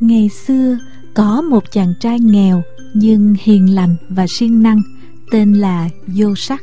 Ngày 0.00 0.28
xưa 0.28 0.78
có 1.14 1.42
một 1.42 1.72
chàng 1.72 1.94
trai 2.00 2.20
nghèo 2.20 2.62
nhưng 2.94 3.34
hiền 3.40 3.74
lành 3.74 3.96
và 4.08 4.26
siêng 4.28 4.62
năng 4.62 4.82
tên 5.30 5.52
là 5.52 5.88
Vô 6.06 6.34
Sắc. 6.36 6.62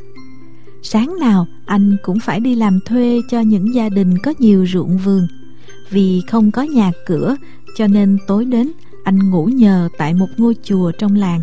Sáng 0.82 1.16
nào 1.20 1.46
anh 1.66 1.96
cũng 2.02 2.18
phải 2.20 2.40
đi 2.40 2.54
làm 2.54 2.80
thuê 2.84 3.20
cho 3.30 3.40
những 3.40 3.74
gia 3.74 3.88
đình 3.88 4.18
có 4.18 4.34
nhiều 4.38 4.66
ruộng 4.72 4.98
vườn. 4.98 5.26
Vì 5.90 6.22
không 6.28 6.50
có 6.50 6.62
nhà 6.62 6.92
cửa 7.06 7.36
cho 7.76 7.86
nên 7.86 8.18
tối 8.26 8.44
đến 8.44 8.72
anh 9.04 9.30
ngủ 9.30 9.44
nhờ 9.44 9.88
tại 9.98 10.14
một 10.14 10.28
ngôi 10.36 10.54
chùa 10.62 10.92
trong 10.98 11.14
làng. 11.14 11.40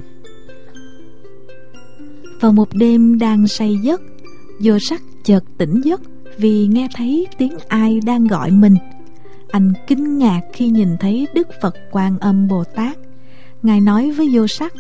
Vào 2.42 2.54
một 2.54 2.70
đêm 2.74 3.20
đang 3.20 3.48
say 3.48 3.78
giấc, 3.84 4.02
Vô 4.60 4.78
Sắc 4.90 5.02
chợt 5.24 5.44
tỉnh 5.58 5.82
giấc 5.82 6.02
vì 6.38 6.68
nghe 6.68 6.88
thấy 6.96 7.28
tiếng 7.38 7.54
ai 7.68 8.00
đang 8.06 8.28
gọi 8.28 8.52
mình. 8.52 8.76
Anh 9.56 9.74
kinh 9.88 10.18
ngạc 10.18 10.42
khi 10.54 10.70
nhìn 10.70 10.98
thấy 11.00 11.28
Đức 11.34 11.48
Phật 11.62 11.76
Quan 11.92 12.20
Âm 12.20 12.48
Bồ 12.48 12.64
Tát. 12.64 12.98
Ngài 13.64 13.82
nói 13.82 14.12
với 14.12 14.30
Vô 14.34 14.48
Sắc, 14.48 14.74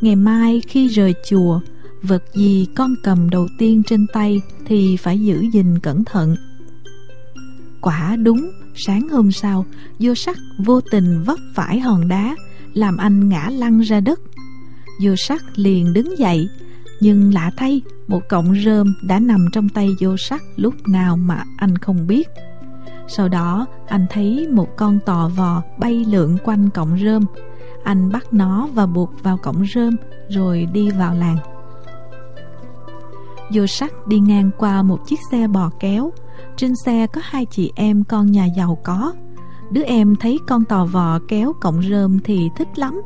ngày 0.00 0.16
mai 0.16 0.62
khi 0.68 0.88
rời 0.88 1.14
chùa, 1.28 1.60
vật 2.02 2.22
gì 2.34 2.66
con 2.76 2.94
cầm 3.02 3.30
đầu 3.30 3.48
tiên 3.58 3.82
trên 3.86 4.06
tay 4.12 4.40
thì 4.66 4.96
phải 4.96 5.20
giữ 5.20 5.44
gìn 5.52 5.78
cẩn 5.78 6.04
thận. 6.04 6.36
Quả 7.80 8.16
đúng, 8.16 8.50
sáng 8.74 9.08
hôm 9.08 9.32
sau, 9.32 9.66
Vô 9.98 10.14
Sắc 10.14 10.38
vô 10.58 10.80
tình 10.80 11.22
vấp 11.24 11.38
phải 11.54 11.80
hòn 11.80 12.08
đá, 12.08 12.36
làm 12.74 12.96
anh 12.96 13.28
ngã 13.28 13.48
lăn 13.52 13.80
ra 13.80 14.00
đất. 14.00 14.20
Vô 15.02 15.16
Sắc 15.16 15.44
liền 15.56 15.92
đứng 15.92 16.18
dậy, 16.18 16.48
nhưng 17.00 17.34
lạ 17.34 17.50
thay, 17.56 17.80
một 18.08 18.20
cọng 18.28 18.54
rơm 18.64 18.94
đã 19.02 19.18
nằm 19.18 19.46
trong 19.52 19.68
tay 19.68 19.88
vô 20.00 20.16
sắc 20.16 20.42
lúc 20.56 20.88
nào 20.88 21.16
mà 21.16 21.44
anh 21.56 21.78
không 21.78 22.06
biết. 22.06 22.28
Sau 23.08 23.28
đó, 23.28 23.66
anh 23.86 24.06
thấy 24.10 24.48
một 24.52 24.68
con 24.76 24.98
tò 25.06 25.30
vò 25.36 25.62
bay 25.78 26.04
lượn 26.08 26.36
quanh 26.44 26.70
cọng 26.70 26.98
rơm. 27.04 27.24
Anh 27.84 28.12
bắt 28.12 28.26
nó 28.32 28.68
và 28.74 28.86
buộc 28.86 29.22
vào 29.22 29.36
cọng 29.36 29.64
rơm 29.74 29.96
rồi 30.28 30.66
đi 30.72 30.90
vào 30.90 31.14
làng. 31.14 31.36
Vô 33.52 33.66
sắc 33.66 34.06
đi 34.06 34.18
ngang 34.18 34.50
qua 34.58 34.82
một 34.82 35.06
chiếc 35.06 35.18
xe 35.30 35.48
bò 35.48 35.70
kéo. 35.80 36.12
Trên 36.56 36.72
xe 36.84 37.06
có 37.06 37.20
hai 37.24 37.46
chị 37.50 37.72
em 37.74 38.04
con 38.04 38.32
nhà 38.32 38.46
giàu 38.56 38.78
có. 38.84 39.12
Đứa 39.70 39.82
em 39.82 40.16
thấy 40.16 40.38
con 40.48 40.64
tò 40.64 40.84
vò 40.84 41.18
kéo 41.28 41.52
cọng 41.60 41.82
rơm 41.82 42.18
thì 42.24 42.50
thích 42.56 42.78
lắm. 42.78 43.00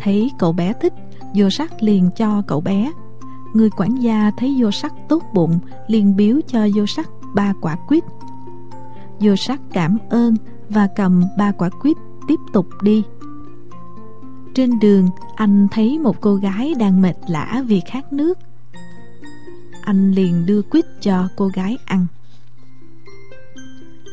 Thấy 0.00 0.30
cậu 0.38 0.52
bé 0.52 0.72
thích, 0.80 0.92
vô 1.34 1.50
sắc 1.50 1.82
liền 1.82 2.10
cho 2.16 2.42
cậu 2.46 2.60
bé 2.60 2.92
Người 3.52 3.70
quản 3.70 3.94
gia 3.94 4.30
thấy 4.36 4.56
vô 4.58 4.70
sắc 4.70 4.94
tốt 5.08 5.22
bụng 5.34 5.58
liền 5.86 6.16
biếu 6.16 6.40
cho 6.46 6.66
vô 6.74 6.86
sắc 6.86 7.08
ba 7.34 7.52
quả 7.60 7.76
quýt 7.88 8.04
Vô 9.20 9.36
sắc 9.36 9.60
cảm 9.72 9.98
ơn 10.10 10.34
và 10.68 10.88
cầm 10.96 11.22
ba 11.38 11.52
quả 11.52 11.70
quýt 11.82 11.96
tiếp 12.28 12.40
tục 12.52 12.66
đi. 12.82 13.02
Trên 14.54 14.78
đường, 14.78 15.08
anh 15.36 15.68
thấy 15.70 15.98
một 15.98 16.20
cô 16.20 16.34
gái 16.34 16.74
đang 16.78 17.02
mệt 17.02 17.14
lã 17.28 17.62
vì 17.66 17.80
khát 17.86 18.12
nước. 18.12 18.38
Anh 19.82 20.12
liền 20.12 20.46
đưa 20.46 20.62
quýt 20.62 20.84
cho 21.00 21.28
cô 21.36 21.48
gái 21.48 21.76
ăn. 21.84 22.06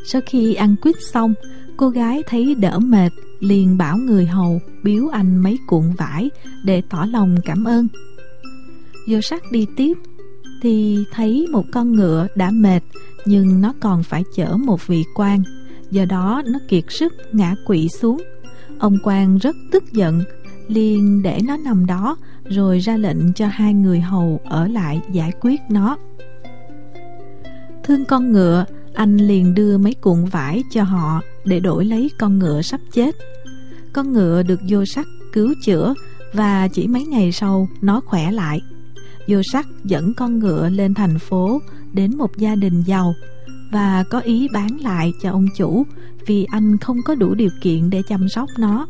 Sau 0.05 0.21
khi 0.25 0.53
ăn 0.53 0.75
quýt 0.81 0.95
xong, 1.13 1.33
Cô 1.77 1.89
gái 1.89 2.23
thấy 2.27 2.55
đỡ 2.55 2.79
mệt, 2.79 3.09
liền 3.39 3.77
bảo 3.77 3.97
người 3.97 4.25
hầu 4.25 4.61
biếu 4.83 5.07
anh 5.07 5.37
mấy 5.37 5.57
cuộn 5.67 5.91
vải 5.97 6.29
để 6.63 6.81
tỏ 6.89 7.05
lòng 7.05 7.35
cảm 7.45 7.63
ơn. 7.63 7.87
Vô 9.07 9.21
sắc 9.21 9.51
đi 9.51 9.67
tiếp 9.77 9.93
thì 10.61 11.03
thấy 11.11 11.47
một 11.51 11.65
con 11.71 11.93
ngựa 11.93 12.27
đã 12.35 12.51
mệt, 12.51 12.83
nhưng 13.25 13.61
nó 13.61 13.73
còn 13.79 14.03
phải 14.03 14.23
chở 14.35 14.57
một 14.57 14.87
vị 14.87 15.03
quan. 15.15 15.43
Do 15.91 16.05
đó, 16.05 16.41
nó 16.45 16.59
kiệt 16.67 16.83
sức, 16.89 17.13
ngã 17.31 17.55
quỵ 17.65 17.89
xuống. 17.89 18.21
Ông 18.79 18.97
quan 19.03 19.37
rất 19.37 19.55
tức 19.71 19.83
giận, 19.93 20.23
liền 20.67 21.21
để 21.23 21.39
nó 21.43 21.57
nằm 21.57 21.85
đó, 21.85 22.17
rồi 22.49 22.79
ra 22.79 22.97
lệnh 22.97 23.33
cho 23.33 23.47
hai 23.47 23.73
người 23.73 23.99
hầu 23.99 24.39
ở 24.45 24.67
lại 24.67 25.01
giải 25.11 25.31
quyết 25.41 25.61
nó. 25.69 25.97
Thương 27.83 28.05
con 28.05 28.31
ngựa, 28.31 28.65
anh 28.93 29.17
liền 29.17 29.53
đưa 29.53 29.77
mấy 29.77 29.93
cuộn 29.93 30.25
vải 30.25 30.63
cho 30.71 30.83
họ 30.83 31.21
để 31.45 31.59
đổi 31.59 31.85
lấy 31.85 32.11
con 32.19 32.39
ngựa 32.39 32.61
sắp 32.61 32.81
chết. 32.91 33.15
Con 33.93 34.13
ngựa 34.13 34.43
được 34.43 34.59
vô 34.69 34.85
sắc 34.85 35.07
cứu 35.33 35.53
chữa 35.63 35.93
và 36.33 36.67
chỉ 36.67 36.87
mấy 36.87 37.05
ngày 37.05 37.31
sau 37.31 37.67
nó 37.81 38.01
khỏe 38.05 38.31
lại. 38.31 38.61
Vô 39.27 39.41
sắc 39.51 39.67
dẫn 39.83 40.13
con 40.13 40.39
ngựa 40.39 40.69
lên 40.69 40.93
thành 40.93 41.19
phố 41.19 41.61
đến 41.93 42.17
một 42.17 42.37
gia 42.37 42.55
đình 42.55 42.81
giàu 42.81 43.13
và 43.71 44.03
có 44.09 44.19
ý 44.19 44.47
bán 44.53 44.77
lại 44.81 45.13
cho 45.21 45.31
ông 45.31 45.47
chủ 45.57 45.85
vì 46.25 46.45
anh 46.51 46.77
không 46.77 46.97
có 47.05 47.15
đủ 47.15 47.33
điều 47.33 47.49
kiện 47.61 47.89
để 47.89 48.01
chăm 48.09 48.29
sóc 48.29 48.49
nó. 48.59 48.87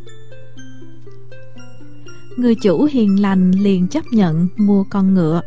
Người 2.37 2.55
chủ 2.55 2.87
hiền 2.91 3.21
lành 3.21 3.51
liền 3.51 3.87
chấp 3.87 4.03
nhận 4.11 4.47
mua 4.57 4.83
con 4.89 5.13
ngựa. 5.13 5.41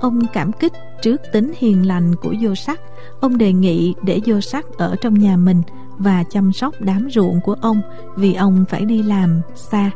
Ông 0.00 0.20
cảm 0.32 0.52
kích 0.52 0.72
trước 1.02 1.20
tính 1.32 1.52
hiền 1.58 1.86
lành 1.86 2.14
của 2.16 2.34
vô 2.40 2.54
sắc. 2.54 2.80
Ông 3.20 3.38
đề 3.38 3.52
nghị 3.52 3.94
để 4.02 4.20
vô 4.26 4.40
sắc 4.40 4.66
ở 4.78 4.96
trong 5.00 5.14
nhà 5.14 5.36
mình 5.36 5.62
và 5.98 6.24
chăm 6.30 6.52
sóc 6.52 6.74
đám 6.80 7.08
ruộng 7.10 7.40
của 7.44 7.56
ông 7.60 7.80
vì 8.16 8.34
ông 8.34 8.64
phải 8.68 8.84
đi 8.84 9.02
làm 9.02 9.40
xa. 9.54 9.90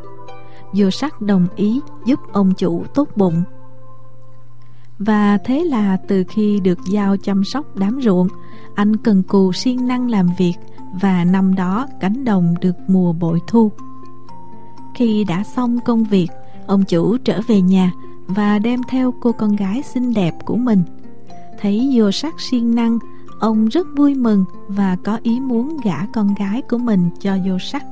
Vô 0.73 0.91
sắc 0.91 1.21
đồng 1.21 1.47
ý 1.55 1.79
giúp 2.05 2.19
ông 2.31 2.53
chủ 2.57 2.83
tốt 2.93 3.09
bụng 3.15 3.43
và 4.99 5.37
thế 5.37 5.63
là 5.63 5.97
từ 6.07 6.23
khi 6.29 6.59
được 6.59 6.79
giao 6.91 7.17
chăm 7.17 7.43
sóc 7.43 7.75
đám 7.75 8.01
ruộng, 8.01 8.27
anh 8.75 8.97
cần 8.97 9.23
cù 9.23 9.53
siêng 9.53 9.87
năng 9.87 10.09
làm 10.09 10.27
việc 10.37 10.53
và 11.01 11.23
năm 11.23 11.55
đó 11.55 11.87
cánh 11.99 12.25
đồng 12.25 12.55
được 12.61 12.75
mùa 12.87 13.13
bội 13.13 13.39
thu. 13.47 13.71
Khi 14.95 15.23
đã 15.23 15.43
xong 15.43 15.79
công 15.85 16.03
việc, 16.03 16.27
ông 16.67 16.83
chủ 16.83 17.17
trở 17.17 17.41
về 17.47 17.61
nhà 17.61 17.91
và 18.27 18.59
đem 18.59 18.81
theo 18.89 19.13
cô 19.21 19.31
con 19.31 19.55
gái 19.55 19.83
xinh 19.93 20.13
đẹp 20.13 20.33
của 20.45 20.55
mình. 20.55 20.83
Thấy 21.59 21.91
vô 21.93 22.11
sắc 22.11 22.33
siêng 22.39 22.75
năng, 22.75 22.99
ông 23.39 23.67
rất 23.67 23.87
vui 23.97 24.15
mừng 24.15 24.45
và 24.67 24.97
có 25.03 25.19
ý 25.23 25.39
muốn 25.39 25.77
gả 25.83 26.05
con 26.13 26.35
gái 26.39 26.61
của 26.61 26.77
mình 26.77 27.09
cho 27.21 27.37
vô 27.45 27.59
sắc. 27.59 27.83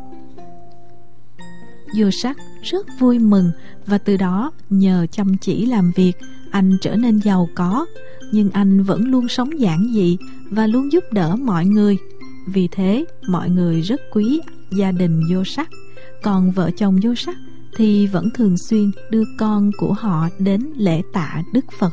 Vô 1.97 2.09
sắc 2.11 2.37
rất 2.61 2.87
vui 2.99 3.19
mừng 3.19 3.51
và 3.85 3.97
từ 3.97 4.17
đó 4.17 4.51
nhờ 4.69 5.05
chăm 5.11 5.37
chỉ 5.37 5.65
làm 5.65 5.91
việc 5.95 6.17
anh 6.53 6.77
trở 6.81 6.95
nên 6.95 7.17
giàu 7.17 7.49
có, 7.55 7.85
nhưng 8.31 8.49
anh 8.49 8.83
vẫn 8.83 9.07
luôn 9.07 9.27
sống 9.27 9.59
giản 9.59 9.87
dị 9.93 10.17
và 10.49 10.67
luôn 10.67 10.91
giúp 10.91 11.03
đỡ 11.11 11.35
mọi 11.35 11.65
người. 11.65 11.97
Vì 12.47 12.67
thế, 12.71 13.05
mọi 13.27 13.49
người 13.49 13.81
rất 13.81 14.01
quý 14.13 14.39
gia 14.71 14.91
đình 14.91 15.21
vô 15.29 15.43
sắc. 15.43 15.69
Còn 16.23 16.51
vợ 16.51 16.71
chồng 16.77 16.99
vô 17.03 17.15
sắc 17.15 17.35
thì 17.77 18.07
vẫn 18.07 18.29
thường 18.35 18.55
xuyên 18.69 18.91
đưa 19.09 19.23
con 19.39 19.71
của 19.77 19.93
họ 19.93 20.29
đến 20.39 20.61
lễ 20.77 21.01
tạ 21.13 21.41
đức 21.53 21.65
phật. 21.79 21.91